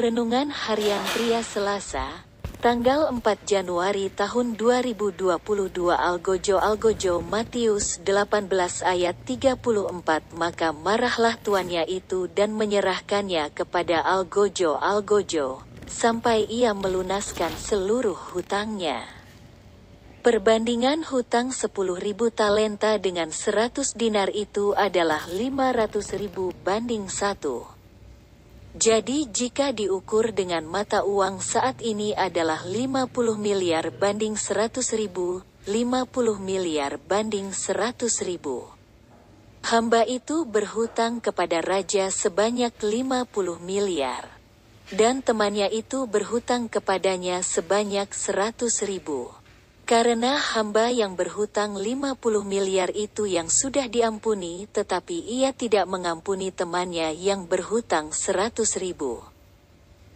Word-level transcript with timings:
Renungan 0.00 0.48
Harian 0.48 1.04
Pria 1.12 1.44
Selasa, 1.44 2.24
tanggal 2.64 3.12
4 3.12 3.20
Januari 3.44 4.08
tahun 4.08 4.56
2022 4.56 5.28
Algojo 5.92 6.56
Algojo 6.56 7.20
Matius 7.20 8.00
18 8.00 8.48
ayat 8.80 9.12
34 9.28 9.60
Maka 10.40 10.72
marahlah 10.72 11.36
tuannya 11.36 11.84
itu 11.84 12.32
dan 12.32 12.56
menyerahkannya 12.56 13.52
kepada 13.52 14.00
Algojo 14.00 14.80
Algojo, 14.80 15.68
sampai 15.84 16.48
ia 16.48 16.72
melunaskan 16.72 17.52
seluruh 17.60 18.16
hutangnya. 18.32 19.04
Perbandingan 20.24 21.04
hutang 21.12 21.52
10.000 21.52 21.76
talenta 22.32 22.96
dengan 22.96 23.28
100 23.28 24.00
dinar 24.00 24.32
itu 24.32 24.72
adalah 24.72 25.28
500.000 25.28 26.56
banding 26.64 27.04
1. 27.04 27.79
Jadi 28.70 29.26
jika 29.26 29.74
diukur 29.74 30.30
dengan 30.30 30.62
mata 30.62 31.02
uang 31.02 31.42
saat 31.42 31.82
ini 31.82 32.14
adalah 32.14 32.62
50 32.62 33.10
miliar 33.34 33.90
banding 33.90 34.38
100 34.38 34.94
ribu, 34.94 35.42
50 35.66 36.38
miliar 36.38 37.02
banding 37.02 37.50
100 37.50 38.06
ribu. 38.22 38.70
Hamba 39.66 40.06
itu 40.06 40.46
berhutang 40.46 41.18
kepada 41.18 41.58
raja 41.58 42.14
sebanyak 42.14 42.70
50 42.78 43.58
miliar. 43.58 44.30
Dan 44.94 45.18
temannya 45.18 45.66
itu 45.74 46.06
berhutang 46.06 46.70
kepadanya 46.70 47.42
sebanyak 47.42 48.06
100 48.06 48.86
ribu. 48.86 49.34
Karena 49.90 50.38
hamba 50.38 50.86
yang 50.94 51.18
berhutang 51.18 51.74
50 51.74 52.14
miliar 52.46 52.94
itu 52.94 53.26
yang 53.26 53.50
sudah 53.50 53.90
diampuni 53.90 54.70
tetapi 54.70 55.18
ia 55.18 55.50
tidak 55.50 55.90
mengampuni 55.90 56.54
temannya 56.54 57.10
yang 57.18 57.50
berhutang 57.50 58.14
100 58.14 58.54
ribu. 58.78 59.18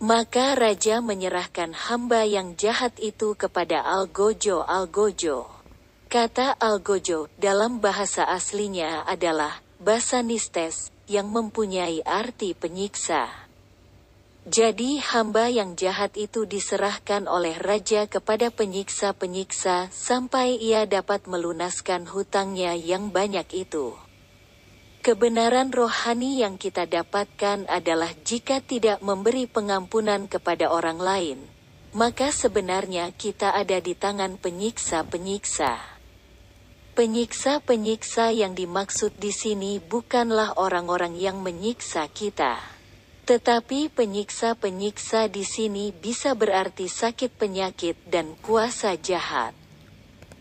Maka 0.00 0.56
raja 0.56 1.04
menyerahkan 1.04 1.76
hamba 1.76 2.24
yang 2.24 2.56
jahat 2.56 2.96
itu 2.96 3.36
kepada 3.36 3.84
Algojo 3.84 4.64
Algojo. 4.64 5.44
Kata 6.08 6.56
Algojo 6.56 7.28
dalam 7.36 7.84
bahasa 7.84 8.24
aslinya 8.24 9.04
adalah 9.04 9.60
Basanistes 9.84 10.88
yang 11.12 11.28
mempunyai 11.28 12.00
arti 12.08 12.56
penyiksa. 12.56 13.47
Jadi 14.48 14.96
hamba 14.96 15.52
yang 15.52 15.76
jahat 15.76 16.16
itu 16.16 16.48
diserahkan 16.48 17.28
oleh 17.28 17.60
raja 17.60 18.08
kepada 18.08 18.48
penyiksa-penyiksa 18.48 19.92
sampai 19.92 20.56
ia 20.56 20.88
dapat 20.88 21.28
melunaskan 21.28 22.08
hutangnya 22.08 22.72
yang 22.72 23.12
banyak 23.12 23.44
itu. 23.52 23.92
Kebenaran 25.04 25.68
rohani 25.68 26.40
yang 26.40 26.56
kita 26.56 26.88
dapatkan 26.88 27.68
adalah 27.68 28.08
jika 28.24 28.64
tidak 28.64 29.04
memberi 29.04 29.44
pengampunan 29.44 30.24
kepada 30.32 30.72
orang 30.72 30.96
lain, 30.96 31.38
maka 31.92 32.32
sebenarnya 32.32 33.12
kita 33.12 33.52
ada 33.52 33.76
di 33.84 33.92
tangan 33.92 34.40
penyiksa-penyiksa. 34.40 35.76
Penyiksa-penyiksa 36.96 38.32
yang 38.32 38.56
dimaksud 38.56 39.12
di 39.20 39.28
sini 39.28 39.76
bukanlah 39.76 40.56
orang-orang 40.56 41.20
yang 41.20 41.44
menyiksa 41.44 42.08
kita 42.08 42.77
tetapi 43.28 43.92
penyiksa-penyiksa 43.92 45.28
di 45.28 45.44
sini 45.44 45.92
bisa 45.92 46.32
berarti 46.32 46.88
sakit 46.88 47.36
penyakit 47.36 48.00
dan 48.08 48.32
kuasa 48.40 48.96
jahat. 48.96 49.52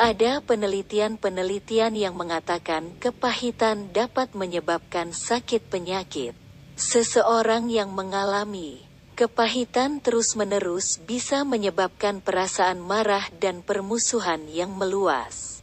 Ada 0.00 0.40
penelitian-penelitian 0.40 1.92
yang 1.92 2.16
mengatakan 2.16 2.96
kepahitan 2.96 3.92
dapat 3.92 4.32
menyebabkan 4.32 5.12
sakit 5.12 5.68
penyakit. 5.68 6.32
Seseorang 6.80 7.68
yang 7.68 7.92
mengalami 7.92 8.80
kepahitan 9.12 10.00
terus-menerus 10.00 10.96
bisa 11.04 11.44
menyebabkan 11.44 12.24
perasaan 12.24 12.80
marah 12.80 13.28
dan 13.36 13.60
permusuhan 13.60 14.48
yang 14.48 14.72
meluas. 14.72 15.60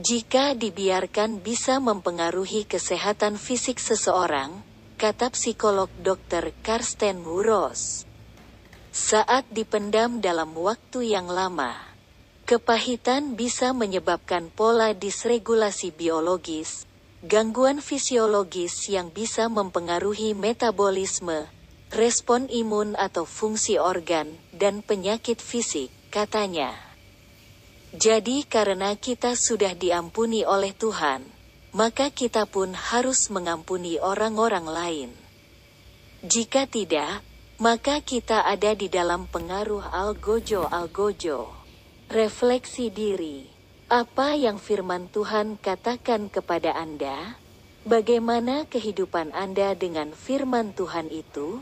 Jika 0.00 0.56
dibiarkan 0.56 1.44
bisa 1.44 1.76
mempengaruhi 1.76 2.64
kesehatan 2.64 3.36
fisik 3.36 3.76
seseorang, 3.76 4.64
kata 5.04 5.28
psikolog 5.36 5.92
Dr. 6.00 6.48
Karsten 6.64 7.28
Wuros. 7.28 8.08
Saat 8.88 9.44
dipendam 9.52 10.24
dalam 10.24 10.56
waktu 10.56 11.12
yang 11.12 11.28
lama, 11.28 11.76
kepahitan 12.48 13.36
bisa 13.36 13.76
menyebabkan 13.76 14.48
pola 14.48 14.96
disregulasi 14.96 15.92
biologis, 15.92 16.88
gangguan 17.20 17.84
fisiologis 17.84 18.88
yang 18.88 19.12
bisa 19.12 19.52
mempengaruhi 19.52 20.32
metabolisme, 20.32 21.52
respon 21.92 22.48
imun 22.48 22.96
atau 22.96 23.28
fungsi 23.28 23.76
organ, 23.76 24.32
dan 24.56 24.80
penyakit 24.80 25.36
fisik, 25.36 25.92
katanya. 26.08 26.72
Jadi 27.92 28.48
karena 28.48 28.96
kita 28.96 29.36
sudah 29.36 29.76
diampuni 29.76 30.48
oleh 30.48 30.72
Tuhan, 30.72 31.33
maka 31.74 32.14
kita 32.14 32.46
pun 32.46 32.70
harus 32.70 33.26
mengampuni 33.34 33.98
orang-orang 33.98 34.66
lain. 34.70 35.10
Jika 36.22 36.70
tidak, 36.70 37.26
maka 37.58 37.98
kita 37.98 38.46
ada 38.46 38.78
di 38.78 38.86
dalam 38.86 39.26
pengaruh 39.26 39.82
algojo-algojo. 39.90 41.50
Refleksi 42.14 42.94
diri. 42.94 43.50
Apa 43.90 44.38
yang 44.38 44.62
firman 44.62 45.10
Tuhan 45.10 45.58
katakan 45.58 46.30
kepada 46.30 46.78
Anda? 46.78 47.36
Bagaimana 47.84 48.64
kehidupan 48.70 49.34
Anda 49.34 49.74
dengan 49.74 50.14
firman 50.14 50.72
Tuhan 50.72 51.10
itu? 51.10 51.60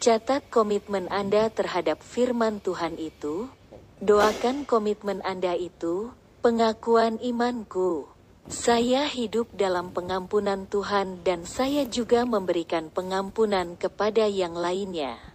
Catat 0.00 0.48
komitmen 0.48 1.06
Anda 1.12 1.52
terhadap 1.52 2.00
firman 2.00 2.64
Tuhan 2.64 2.96
itu. 2.96 3.52
Doakan 4.00 4.64
komitmen 4.64 5.20
Anda 5.20 5.52
itu, 5.52 6.16
pengakuan 6.40 7.20
imanku. 7.20 8.08
Saya 8.50 9.06
hidup 9.06 9.54
dalam 9.54 9.94
pengampunan 9.94 10.66
Tuhan 10.66 11.22
dan 11.22 11.46
saya 11.46 11.86
juga 11.86 12.26
memberikan 12.26 12.90
pengampunan 12.90 13.78
kepada 13.78 14.26
yang 14.26 14.58
lainnya. 14.58 15.29